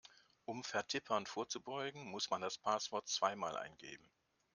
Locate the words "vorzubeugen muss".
1.27-2.31